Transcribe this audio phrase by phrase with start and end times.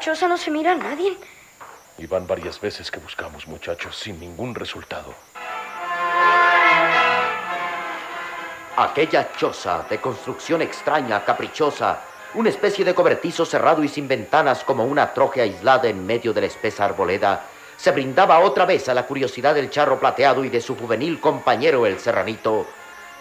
[0.00, 1.16] choza no se mira a nadie.
[1.98, 5.14] Y van varias veces que buscamos, muchachos, sin ningún resultado.
[8.76, 12.00] Aquella choza de construcción extraña, caprichosa,
[12.34, 16.40] una especie de cobertizo cerrado y sin ventanas como una troje aislada en medio de
[16.40, 17.44] la espesa arboleda,
[17.76, 21.86] se brindaba otra vez a la curiosidad del charro plateado y de su juvenil compañero
[21.86, 22.66] el serranito.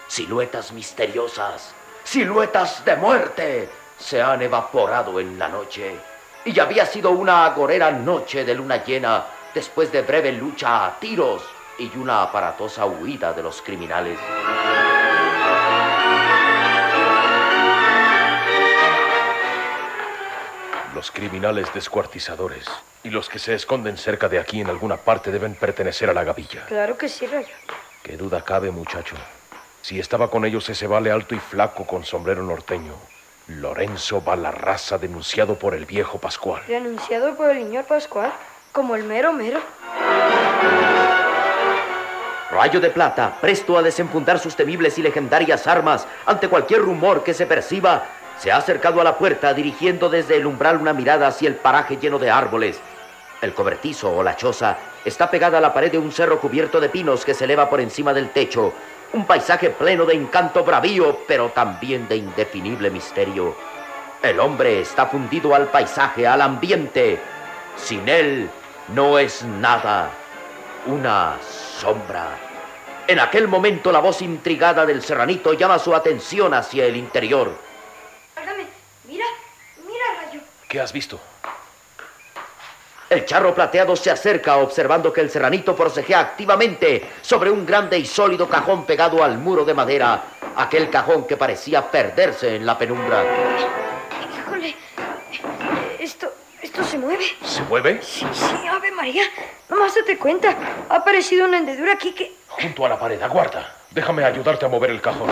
[0.07, 1.73] Siluetas misteriosas,
[2.03, 6.08] siluetas de muerte, se han evaporado en la noche.
[6.51, 11.43] Y había sido una agorera noche de luna llena, después de breve lucha a tiros
[11.77, 14.17] y una aparatosa huida de los criminales.
[20.95, 22.65] Los criminales descuartizadores
[23.03, 26.23] y los que se esconden cerca de aquí en alguna parte deben pertenecer a la
[26.23, 26.65] gavilla.
[26.65, 27.53] Claro que sí, Rayo.
[28.01, 29.15] Qué duda cabe, muchacho.
[29.83, 32.95] Si estaba con ellos ese vale alto y flaco con sombrero norteño,
[33.49, 36.61] Lorenzo Balarraza denunciado por el viejo Pascual.
[36.67, 38.31] Denunciado por el señor Pascual,
[38.71, 39.59] como el mero mero.
[42.51, 47.33] Rayo de Plata, presto a desenfundar sus temibles y legendarias armas ante cualquier rumor que
[47.33, 48.05] se perciba,
[48.37, 51.97] se ha acercado a la puerta dirigiendo desde el umbral una mirada hacia el paraje
[51.97, 52.79] lleno de árboles.
[53.41, 56.89] El cobertizo o la choza está pegada a la pared de un cerro cubierto de
[56.89, 58.73] pinos que se eleva por encima del techo.
[59.11, 63.55] Un paisaje pleno de encanto bravío, pero también de indefinible misterio.
[64.21, 67.19] El hombre está fundido al paisaje, al ambiente.
[67.75, 68.49] Sin él
[68.89, 70.11] no es nada.
[70.85, 72.37] Una sombra.
[73.07, 77.57] En aquel momento la voz intrigada del serranito llama su atención hacia el interior.
[78.35, 78.67] Álgame,
[79.07, 79.25] mira,
[79.85, 80.41] mira, Rayo.
[80.67, 81.19] ¿Qué has visto?
[83.09, 88.05] El charro plateado se acerca observando que el serranito forcejea activamente sobre un grande y
[88.05, 90.23] sólido cajón pegado al muro de madera,
[90.55, 93.23] aquel cajón que parecía perderse en la penumbra.
[94.37, 94.75] Híjole,
[95.99, 96.31] esto,
[96.61, 97.25] esto se mueve.
[97.43, 97.99] ¿Se mueve?
[98.03, 99.23] Sí, sí, Ave María.
[99.69, 100.55] Nomás date cuenta.
[100.87, 102.31] Ha aparecido una hendedura aquí que...
[102.47, 103.75] Junto a la pared, aguarda.
[103.89, 105.29] Déjame ayudarte a mover el cajón.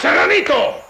[0.00, 0.83] ¡Serranito!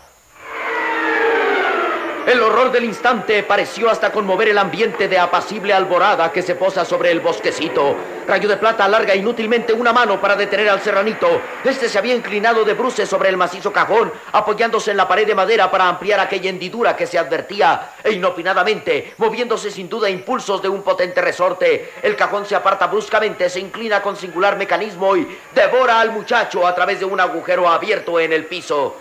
[2.26, 6.82] El horror del instante pareció hasta conmover el ambiente de apacible alborada que se posa
[6.86, 7.94] sobre el bosquecito.
[8.26, 11.28] Rayo de Plata alarga inútilmente una mano para detener al serranito.
[11.62, 15.34] Este se había inclinado de bruces sobre el macizo cajón, apoyándose en la pared de
[15.34, 17.90] madera para ampliar aquella hendidura que se advertía.
[18.02, 23.50] E inopinadamente, moviéndose sin duda impulsos de un potente resorte, el cajón se aparta bruscamente,
[23.50, 28.18] se inclina con singular mecanismo y devora al muchacho a través de un agujero abierto
[28.18, 28.96] en el piso.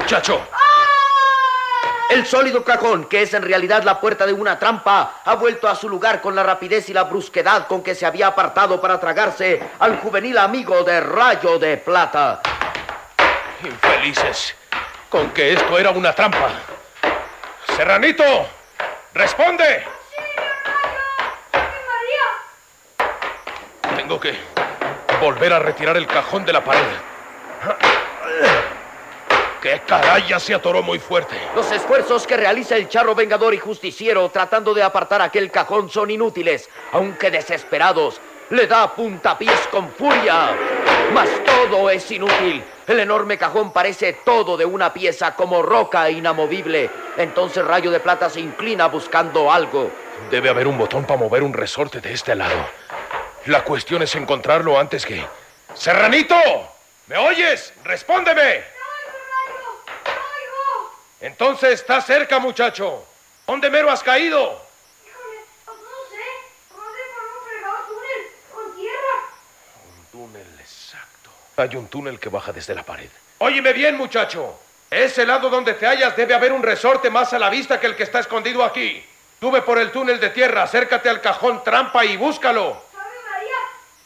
[0.00, 0.42] Muchacho,
[2.12, 5.74] El sólido cajón, que es en realidad la puerta de una trampa, ha vuelto a
[5.74, 9.70] su lugar con la rapidez y la brusquedad con que se había apartado para tragarse
[9.78, 12.42] al juvenil amigo de Rayo de Plata.
[13.64, 14.54] infelices,
[15.08, 16.50] con que esto era una trampa.
[17.74, 18.46] Serranito,
[19.14, 19.82] responde.
[23.96, 24.36] Tengo que
[25.18, 26.82] volver a retirar el cajón de la pared.
[29.62, 30.26] ¡Qué caray!
[30.26, 31.36] Ya se atoró muy fuerte.
[31.54, 36.10] Los esfuerzos que realiza el charro vengador y justiciero tratando de apartar aquel cajón son
[36.10, 38.20] inútiles, aunque desesperados.
[38.50, 40.50] Le da puntapiés con furia.
[41.14, 42.64] Mas todo es inútil.
[42.88, 46.90] El enorme cajón parece todo de una pieza como roca inamovible.
[47.16, 49.92] Entonces Rayo de Plata se inclina buscando algo.
[50.28, 52.66] Debe haber un botón para mover un resorte de este lado.
[53.46, 55.24] La cuestión es encontrarlo antes que...
[55.72, 56.34] ¡Serranito!
[57.06, 57.72] ¿Me oyes?
[57.84, 58.81] ¡Respóndeme!
[61.22, 63.06] Entonces está cerca, muchacho.
[63.46, 64.60] ¿Dónde mero has caído?
[65.06, 66.22] Híjole, pues no sé.
[66.68, 69.14] Por un fregado túnel con tierra.
[69.96, 71.30] Un túnel exacto.
[71.56, 73.08] Hay un túnel que baja desde la pared.
[73.38, 74.58] Óyeme bien, muchacho.
[74.90, 77.96] Ese lado donde te hallas debe haber un resorte más a la vista que el
[77.96, 79.04] que está escondido aquí.
[79.40, 82.62] Sube por el túnel de tierra, acércate al cajón trampa y búscalo.
[82.94, 83.56] ¡Ave María!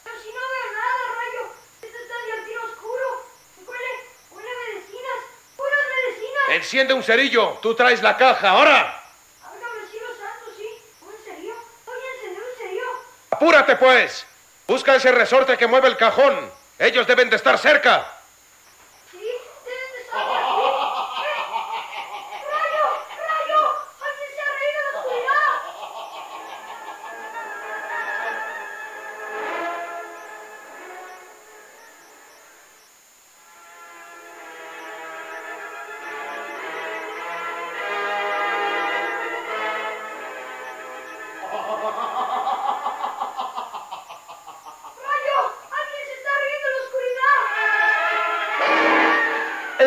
[0.04, 1.52] Pero si no veo nada, Rayo.
[1.82, 3.26] Esto está de al oscuro.
[3.66, 3.92] Huele,
[4.30, 5.20] huele a medicinas.
[5.56, 6.48] ¡Puras medicinas!
[6.66, 7.58] Enciende un cerillo.
[7.62, 8.50] Tú traes la caja.
[8.50, 9.00] ¡Ahora!
[9.40, 10.66] Háblame, cielo santo, sí.
[11.00, 11.54] ¿En serio?
[11.84, 12.82] Voy a encender un serio.
[13.30, 14.26] ¡Apúrate, pues!
[14.66, 16.50] Busca ese resorte que mueve el cajón.
[16.76, 18.15] Ellos deben de estar cerca.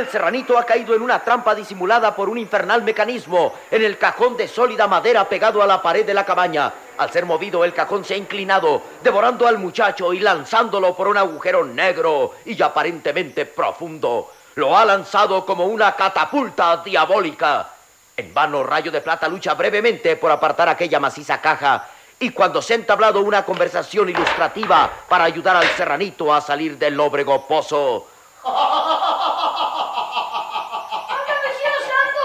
[0.08, 4.48] Serranito ha caído en una trampa disimulada por un infernal mecanismo en el cajón de
[4.48, 6.72] sólida madera pegado a la pared de la cabaña.
[6.98, 11.18] Al ser movido, el cajón se ha inclinado, devorando al muchacho y lanzándolo por un
[11.18, 14.32] agujero negro y aparentemente profundo.
[14.56, 17.70] Lo ha lanzado como una catapulta diabólica.
[18.16, 21.88] En vano, Rayo de Plata lucha brevemente por apartar aquella maciza caja.
[22.20, 26.96] Y cuando se ha entablado una conversación ilustrativa para ayudar al serranito a salir del
[26.96, 28.08] lóbrego pozo,
[28.44, 28.60] ¡Ándame,
[31.58, 32.22] cielo santo!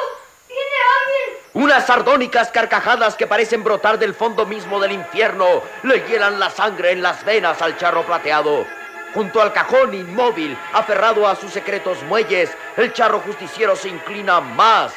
[0.48, 1.43] ¡Viene alguien!
[1.54, 6.90] Unas sardónicas carcajadas que parecen brotar del fondo mismo del infierno le hielan la sangre
[6.90, 8.66] en las venas al charro plateado.
[9.14, 14.92] Junto al cajón inmóvil, aferrado a sus secretos muelles, el charro justiciero se inclina más,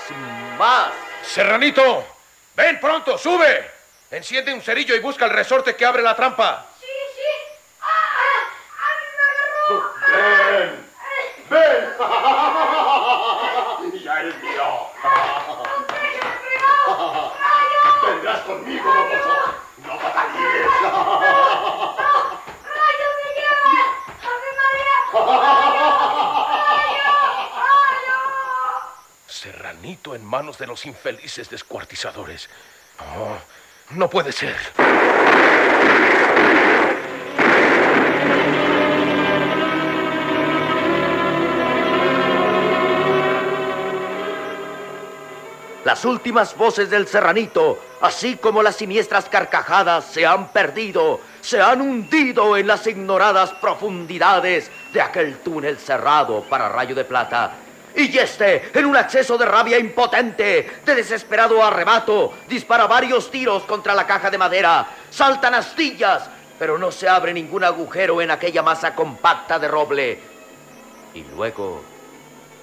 [0.57, 0.89] más.
[1.21, 2.03] Serranito,
[2.55, 3.69] ven pronto, sube.
[4.09, 6.65] Enciende un cerillo y busca el resorte que abre la trampa.
[6.79, 7.21] ¡Sí, sí!
[7.81, 7.87] ¡Ah!
[8.79, 8.95] ¡Ah!
[10.07, 10.71] ¡Me agarró!
[11.49, 11.93] ¡Ven!
[13.91, 14.01] ¡Ven!
[14.03, 14.87] ¡Ya eres mío!
[15.03, 17.33] ¡Déjame pegado!
[18.23, 18.36] ¡Rayo!
[18.47, 19.35] ¡Vendrás conmigo, mocoso!
[19.85, 20.67] ¡No batalles!
[22.75, 23.75] ¡Rayo me lleva!
[24.23, 24.97] ¡Ave María!
[25.11, 25.87] ¡Rayo!
[27.57, 28.15] ¡Rayo!
[29.27, 32.49] Serranito en manos de los infelices descuartizadores.
[32.99, 33.37] Oh,
[33.91, 34.55] no puede ser.
[45.87, 51.79] Las últimas voces del serranito, así como las siniestras carcajadas, se han perdido, se han
[51.79, 57.53] hundido en las ignoradas profundidades de aquel túnel cerrado para rayo de plata.
[57.95, 63.95] Y este, en un acceso de rabia impotente, de desesperado arrebato, dispara varios tiros contra
[63.95, 66.29] la caja de madera, saltan astillas,
[66.59, 70.19] pero no se abre ningún agujero en aquella masa compacta de roble.
[71.13, 71.81] Y luego,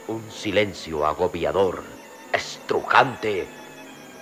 [0.09, 1.94] un silencio agobiador,
[2.35, 3.47] estrujante,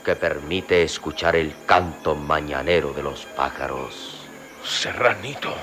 [0.04, 4.20] que permite escuchar el canto mañanero de los pájaros.
[4.64, 5.54] Serranito.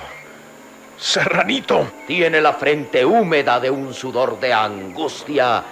[0.96, 1.86] Serranito.
[2.06, 5.62] Tiene la frente húmeda de un sudor de angustia,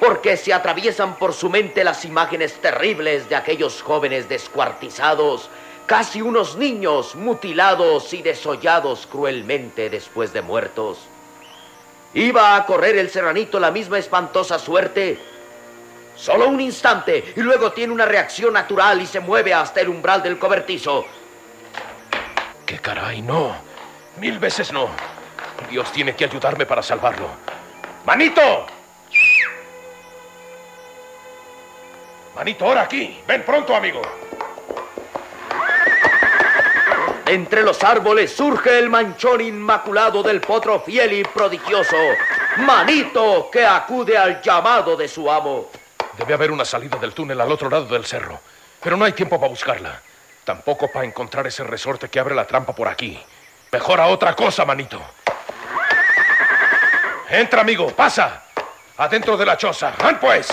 [0.00, 5.50] porque se atraviesan por su mente las imágenes terribles de aquellos jóvenes descuartizados,
[5.86, 10.98] casi unos niños mutilados y desollados cruelmente después de muertos.
[12.14, 15.18] ¿Iba a correr el serranito la misma espantosa suerte?
[16.18, 20.20] Solo un instante y luego tiene una reacción natural y se mueve hasta el umbral
[20.20, 21.06] del cobertizo.
[22.66, 23.54] ¡Qué caray, no!
[24.18, 24.88] Mil veces no.
[25.70, 27.28] Dios tiene que ayudarme para salvarlo.
[28.04, 28.66] ¡Manito!
[32.34, 33.20] Manito, ahora aquí.
[33.24, 34.02] Ven pronto, amigo.
[37.26, 41.96] Entre los árboles surge el manchón inmaculado del potro fiel y prodigioso.
[42.56, 45.68] Manito que acude al llamado de su amo.
[46.18, 48.40] Debe haber una salida del túnel al otro lado del cerro.
[48.82, 50.02] Pero no hay tiempo para buscarla.
[50.44, 53.22] Tampoco para encontrar ese resorte que abre la trampa por aquí.
[53.70, 55.00] Mejor a otra cosa, manito.
[57.30, 58.42] Entra, amigo, pasa.
[58.96, 59.94] Adentro de la choza.
[60.00, 60.48] ¡Han pues!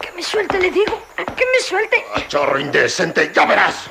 [0.00, 1.02] Que me suelte, le digo.
[1.16, 2.06] Que me suelte.
[2.28, 3.30] ¡Chorro indecente!
[3.34, 3.90] ¡Ya verás!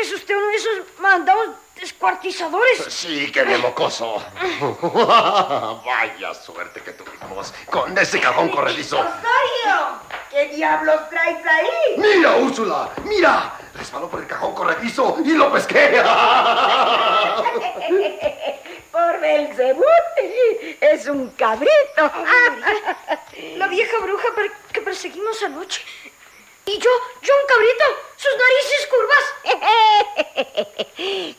[0.00, 2.84] Es usted uno de esos mandados descuartizadores.
[2.88, 4.22] Sí, que de mocoso.
[5.84, 8.98] Vaya suerte que tuvimos con ese cajón corredizo.
[8.98, 9.98] Osorio,
[10.30, 11.96] ¿qué diablos traes ahí?
[11.98, 12.88] ¡Mira, Úrsula!
[13.04, 13.54] ¡Mira!
[13.74, 16.02] Resbaló por el cajón corredizo y lo pesqué.
[18.90, 19.84] Por Belzebú,
[20.80, 22.12] es un cabrito.
[23.56, 24.28] La vieja bruja
[24.72, 25.82] que perseguimos anoche.
[26.66, 26.90] Y yo,
[27.22, 27.84] yo un cabrito,
[28.20, 29.26] sus narices curvas.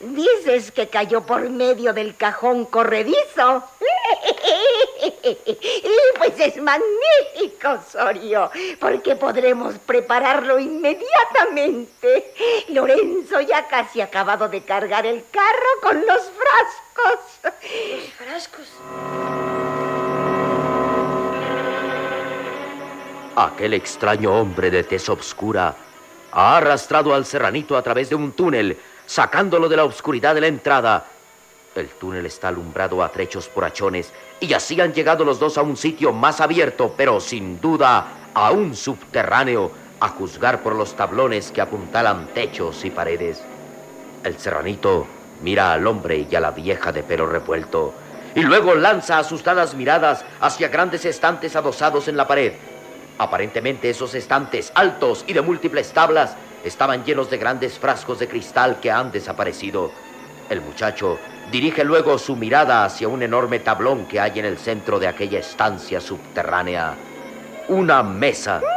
[0.00, 3.64] Dices que cayó por medio del cajón corredizo.
[5.24, 12.32] Y pues es magnífico, Osorio, porque podremos prepararlo inmediatamente.
[12.68, 17.18] Lorenzo ya ha casi ha acabado de cargar el carro con los frascos.
[17.42, 18.68] Los frascos.
[23.36, 25.74] Aquel extraño hombre de tez obscura
[26.32, 30.46] ha arrastrado al serranito a través de un túnel, sacándolo de la oscuridad de la
[30.46, 31.06] entrada.
[31.74, 35.62] El túnel está alumbrado a trechos por hachones y así han llegado los dos a
[35.62, 39.70] un sitio más abierto, pero sin duda a un subterráneo,
[40.00, 43.40] a juzgar por los tablones que apuntalan techos y paredes.
[44.24, 45.06] El serranito
[45.42, 47.94] mira al hombre y a la vieja de pelo revuelto,
[48.34, 52.54] y luego lanza asustadas miradas hacia grandes estantes adosados en la pared.
[53.22, 58.80] Aparentemente esos estantes altos y de múltiples tablas estaban llenos de grandes frascos de cristal
[58.80, 59.92] que han desaparecido.
[60.50, 61.20] El muchacho
[61.52, 65.38] dirige luego su mirada hacia un enorme tablón que hay en el centro de aquella
[65.38, 66.96] estancia subterránea.
[67.68, 68.60] Una mesa.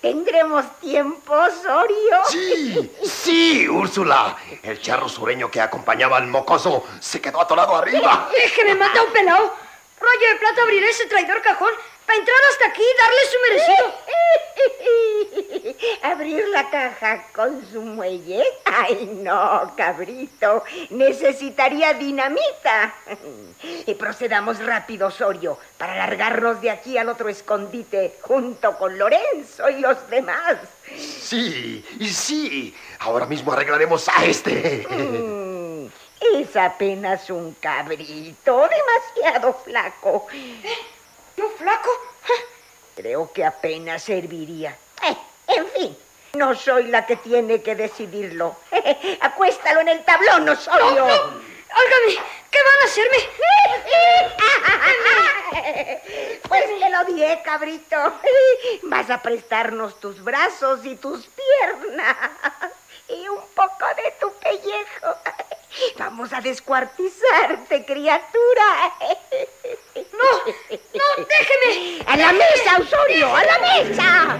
[0.00, 2.24] ¿Tendremos tiempo, Osorio?
[2.26, 4.34] Sí, sí, Úrsula.
[4.62, 8.30] El charro sureño que acompañaba al mocoso se quedó atorado arriba.
[8.32, 9.69] Déjeme matar a un pelao.
[10.00, 11.72] Rayo de plata abrirá ese traidor cajón
[12.06, 13.94] para entrar hasta aquí y darle su merecido.
[16.02, 18.42] ¿Abrir la caja con su muelle?
[18.64, 20.64] Ay, no, cabrito.
[20.90, 22.94] Necesitaría dinamita.
[23.86, 29.80] Y procedamos rápido, Osorio, para largarnos de aquí al otro escondite junto con Lorenzo y
[29.80, 30.56] los demás.
[30.96, 32.74] Sí, y sí.
[33.00, 34.86] Ahora mismo arreglaremos a este.
[34.88, 35.39] Mm,
[36.34, 40.26] es apenas un cabrito, demasiado flaco.
[41.36, 41.90] ¿Yo flaco?
[42.94, 44.76] Creo que apenas serviría.
[45.02, 45.16] Eh,
[45.48, 45.98] en fin,
[46.34, 48.56] no soy la que tiene que decidirlo.
[49.20, 51.04] Acuéstalo en el tablón, Osorio.
[51.06, 52.18] Álgame,
[52.50, 53.18] ¿qué van a hacerme?
[56.48, 57.96] Pues te lo dije, cabrito.
[58.82, 62.16] Vas a prestarnos tus brazos y tus piernas.
[63.08, 65.14] Y un poco de tu pellejo.
[65.98, 68.92] Vamos a descuartizarte, criatura.
[70.12, 70.52] No,
[70.94, 72.02] no, déjeme.
[72.06, 73.34] ¡A la mesa, Osorio!
[73.34, 74.38] ¡A la mesa!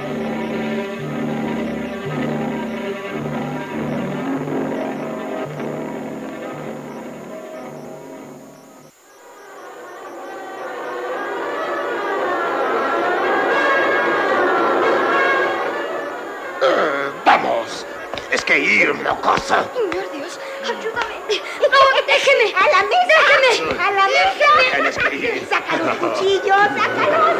[18.30, 19.56] Es que ir, mocoso.
[19.74, 21.40] Señor Dios, ayúdame.
[21.60, 22.54] No, déjeme.
[22.56, 23.18] ¡A la mesa!
[23.42, 23.82] Déjeme.
[23.82, 25.10] ¡A la mesa!
[25.10, 25.46] Que ir.
[25.48, 26.56] ¡Saca los cuchillos!
[26.76, 27.36] ¡Sácalos!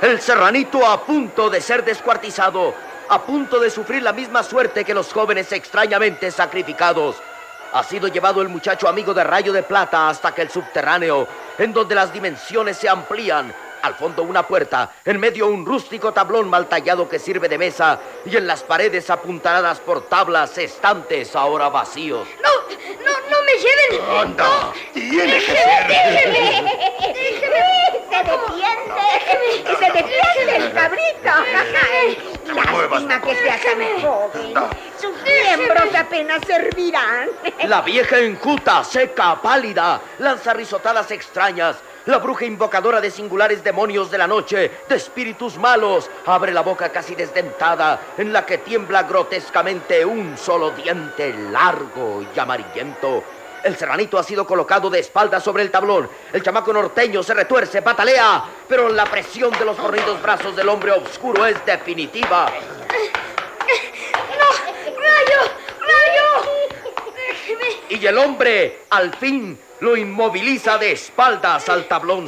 [0.00, 2.74] El serranito a punto de ser descuartizado,
[3.10, 7.16] a punto de sufrir la misma suerte que los jóvenes extrañamente sacrificados.
[7.74, 11.74] Ha sido llevado el muchacho amigo de Rayo de Plata hasta que el subterráneo, en
[11.74, 16.68] donde las dimensiones se amplían, al fondo una puerta, en medio un rústico tablón mal
[16.68, 22.28] tallado que sirve de mesa y en las paredes apuntaladas por tablas estantes ahora vacíos.
[22.42, 22.50] No,
[23.04, 24.18] no, no me lleven.
[24.18, 25.56] Anda, tiene que ser.
[28.10, 29.00] ¡Se defiende!
[29.62, 31.30] ¡Y se defiende el cabrito!
[32.46, 34.54] Lástima que sea tan joven.
[35.00, 37.28] Sus miembros apenas servirán.
[37.64, 41.76] La vieja enjuta, seca, pálida, lanza risotadas extrañas.
[42.06, 46.88] La bruja invocadora de singulares demonios de la noche, de espíritus malos, abre la boca
[46.88, 53.22] casi desdentada, en la que tiembla grotescamente un solo diente largo y amarillento.
[53.62, 56.08] El serranito ha sido colocado de espaldas sobre el tablón.
[56.32, 60.92] El chamaco norteño se retuerce, patalea, pero la presión de los corridos brazos del hombre
[60.92, 62.50] oscuro es definitiva.
[64.38, 64.46] No,
[64.98, 66.70] rayo, rayo.
[67.14, 67.79] Déjeme.
[67.90, 72.24] Y el hombre, al fin, lo inmoviliza de espaldas al tablón.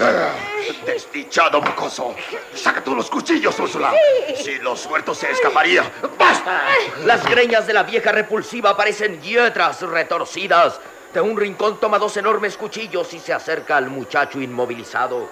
[0.84, 2.14] Desdichado, mocoso.
[2.52, 3.94] Saca tú los cuchillos, Úrsula.
[4.36, 5.84] Si los sueltos se escaparía.
[6.18, 6.62] ¡Basta!
[7.04, 10.80] Las greñas de la vieja repulsiva parecen hiedras retorcidas.
[11.14, 15.28] De un rincón toma dos enormes cuchillos y se acerca al muchacho inmovilizado.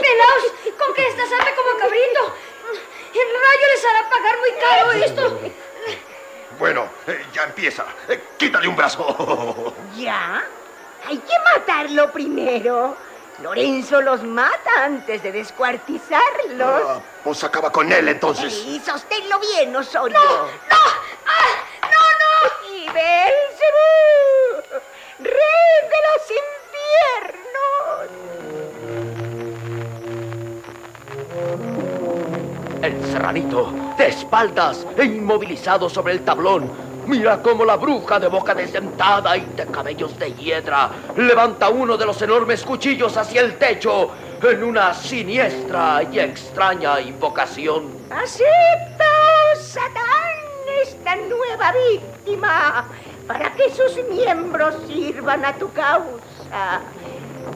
[0.00, 0.44] Pelaos,
[0.78, 2.34] con que esta sabe como cabrito.
[3.12, 5.40] El rayo les hará pagar muy caro esto.
[6.60, 7.86] Bueno, eh, ya empieza.
[8.06, 9.74] Eh, quítale un brazo.
[9.96, 10.44] ¿Ya?
[11.06, 12.98] Hay que matarlo primero.
[13.42, 16.82] Lorenzo los mata antes de descuartizarlos.
[16.86, 18.52] Ah, pues acaba con él entonces.
[18.66, 20.20] Y sosténlo bien, Osorio.
[20.20, 20.48] ¡No!
[21.26, 21.64] ¡Ah!
[21.80, 21.88] ¡No,
[22.20, 22.74] no!
[22.74, 24.60] Y Belcebú,
[25.20, 26.22] rey de los
[27.30, 27.50] infiernos.
[32.82, 36.70] El serranito, de espaldas e inmovilizado sobre el tablón,
[37.06, 42.06] mira cómo la bruja de boca desdentada y de cabellos de hiedra levanta uno de
[42.06, 44.10] los enormes cuchillos hacia el techo
[44.42, 47.88] en una siniestra y extraña invocación.
[48.10, 49.04] Acepta,
[49.56, 50.36] Satán,
[50.82, 52.86] esta nueva víctima
[53.26, 56.80] para que sus miembros sirvan a tu causa.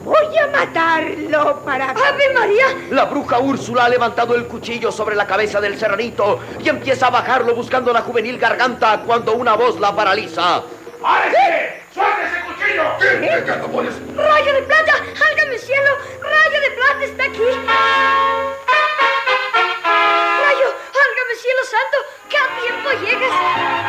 [0.03, 2.01] Voy a matarlo para que...
[2.03, 2.65] ¡Ave María!
[2.91, 7.09] La bruja Úrsula ha levantado el cuchillo sobre la cabeza del serranito y empieza a
[7.09, 10.63] bajarlo buscando la juvenil garganta cuando una voz la paraliza.
[11.01, 11.81] ¡Párese!
[11.93, 12.83] ¡Suelte ese cuchillo!
[12.99, 13.19] ¿Qué?
[13.19, 13.93] ¿Qué, qué, pones?
[14.15, 14.93] ¡Rayo de plata!
[15.29, 15.91] ¡Álgame cielo!
[16.21, 17.39] ¡Rayo de plata está aquí!
[20.43, 20.67] ¡Rayo!
[21.05, 21.97] ¡Álgame cielo santo!
[22.29, 23.84] ¡Que a tiempo llegas!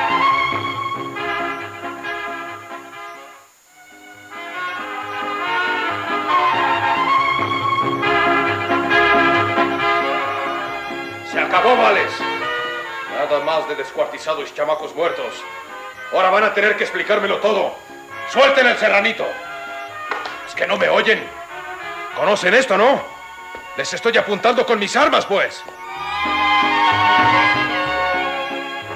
[11.65, 15.43] Nada más de descuartizados chamacos muertos.
[16.13, 17.75] Ahora van a tener que explicármelo todo.
[18.29, 19.27] ¡Suelten el serranito!
[20.47, 21.27] Es que no me oyen.
[22.15, 23.03] ¿Conocen esto, no?
[23.77, 25.65] Les estoy apuntando con mis armas, pues.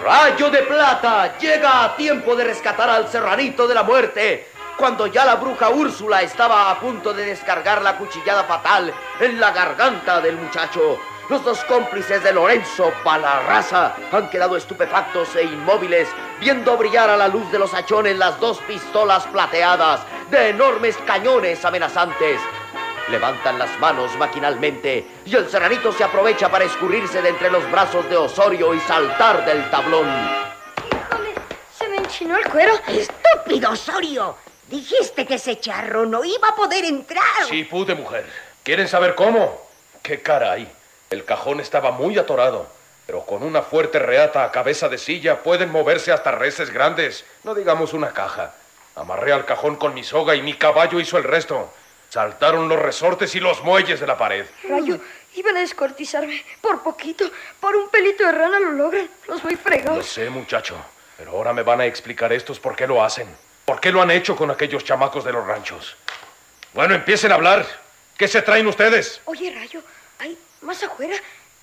[0.04, 4.48] Rayo de plata llega a tiempo de rescatar al serranito de la muerte.
[4.76, 9.50] Cuando ya la bruja Úrsula estaba a punto de descargar la cuchillada fatal en la
[9.50, 10.98] garganta del muchacho,
[11.30, 16.08] los dos cómplices de Lorenzo Palarraza han quedado estupefactos e inmóviles,
[16.40, 21.64] viendo brillar a la luz de los hachones las dos pistolas plateadas de enormes cañones
[21.64, 22.40] amenazantes.
[23.08, 28.10] Levantan las manos maquinalmente y el serranito se aprovecha para escurrirse de entre los brazos
[28.10, 30.08] de Osorio y saltar del tablón.
[30.88, 31.34] Híjole,
[31.78, 32.74] se me enchinó el cuero.
[32.88, 34.36] Estúpido Osorio.
[34.66, 37.44] Dijiste que ese charro no iba a poder entrar.
[37.48, 38.26] Sí pude, mujer.
[38.64, 39.68] ¿Quieren saber cómo?
[40.02, 40.79] ¡Qué cara hay!
[41.10, 42.68] El cajón estaba muy atorado,
[43.04, 47.52] pero con una fuerte reata a cabeza de silla pueden moverse hasta reses grandes, no
[47.56, 48.54] digamos una caja.
[48.94, 51.72] Amarré al cajón con mi soga y mi caballo hizo el resto.
[52.10, 54.46] Saltaron los resortes y los muelles de la pared.
[54.68, 55.00] Rayo,
[55.34, 56.44] iban a descuartizarme.
[56.60, 59.10] Por poquito, por un pelito de rana lo logran.
[59.26, 60.06] Los voy Lo fregados.
[60.06, 60.76] sé, muchacho,
[61.16, 63.26] pero ahora me van a explicar estos por qué lo hacen.
[63.64, 65.96] ¿Por qué lo han hecho con aquellos chamacos de los ranchos?
[66.72, 67.66] Bueno, empiecen a hablar.
[68.16, 69.20] ¿Qué se traen ustedes?
[69.24, 69.82] Oye, Rayo,
[70.20, 71.14] ahí, más afuera,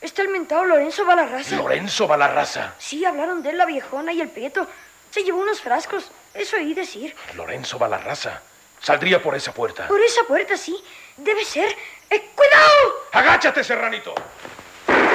[0.01, 1.55] está el mentado Lorenzo Balarraza.
[1.55, 2.75] Lorenzo Balarraza.
[2.77, 4.67] Sí, hablaron de él la viejona y el prieto.
[5.11, 6.11] Se llevó unos frascos.
[6.33, 7.15] Eso oí decir.
[7.35, 8.41] Lorenzo Balarraza.
[8.79, 9.87] Saldría por esa puerta.
[9.87, 10.83] Por esa puerta, sí.
[11.15, 11.69] Debe ser.
[12.09, 13.05] ¡Eh, ¡Cuidado!
[13.11, 14.15] ¡Agáchate, serranito!
[14.87, 15.05] ¡Lorenzo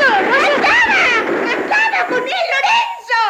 [0.00, 0.56] Balarraza!
[0.56, 1.52] ¡Acaba!
[1.52, 3.20] ¡Acaba con él, Lorenzo!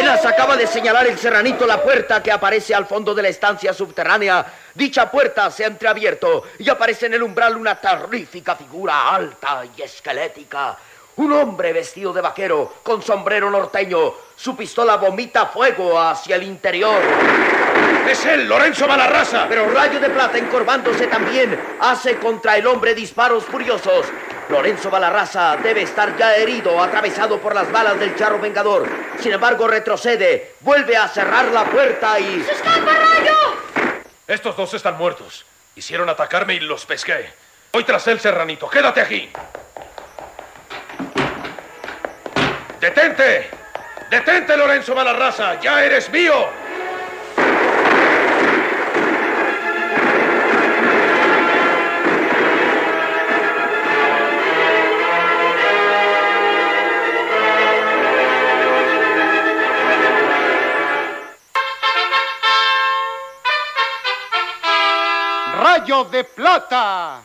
[0.00, 3.74] Apenas acaba de señalar el serranito la puerta que aparece al fondo de la estancia
[3.74, 4.46] subterránea.
[4.74, 9.82] Dicha puerta se ha entreabierto y aparece en el umbral una terrífica figura alta y
[9.82, 10.74] esquelética.
[11.16, 14.14] Un hombre vestido de vaquero, con sombrero norteño.
[14.34, 17.02] Su pistola vomita fuego hacia el interior.
[18.08, 19.44] ¡Es él, Lorenzo Balarraza!
[19.50, 24.06] Pero Rayo de Plata, encorvándose también, hace contra el hombre disparos furiosos.
[24.50, 28.88] Lorenzo Balarraza debe estar ya herido, atravesado por las balas del charro vengador.
[29.20, 32.42] Sin embargo, retrocede, vuelve a cerrar la puerta y...
[32.42, 33.36] ¡Se escapa, Rayo!
[34.26, 35.46] Estos dos están muertos.
[35.76, 37.32] Hicieron atacarme y los pesqué.
[37.72, 38.68] Voy tras él, serranito.
[38.68, 39.30] ¡Quédate aquí!
[42.80, 43.50] ¡Detente!
[44.10, 45.60] ¡Detente, Lorenzo Balarraza!
[45.60, 46.48] ¡Ya eres mío!
[66.04, 67.18] De Plata.